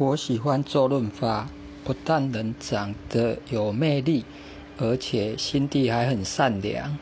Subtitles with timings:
[0.00, 1.46] 我喜欢周润发
[1.84, 4.24] 不但人长得有魅力
[4.78, 6.96] 而且心地还很善良。